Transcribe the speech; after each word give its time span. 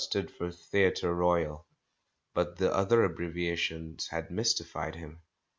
stood 0.01 0.31
for 0.31 0.49
"Theatre 0.49 1.13
Royal," 1.13 1.67
but 2.33 2.57
the 2.57 2.73
other 2.73 3.03
abbreviations 3.03 4.07
had 4.07 4.31
mystified 4.31 4.95
him. 4.95 5.19